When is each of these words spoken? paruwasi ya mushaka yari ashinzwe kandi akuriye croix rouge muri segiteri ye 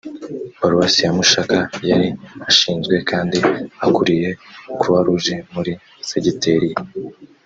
paruwasi 0.59 0.99
ya 1.05 1.11
mushaka 1.17 1.57
yari 1.89 2.07
ashinzwe 2.49 2.95
kandi 3.09 3.37
akuriye 3.85 4.29
croix 4.79 5.01
rouge 5.05 5.35
muri 5.53 5.71
segiteri 6.09 6.67
ye 6.71 6.77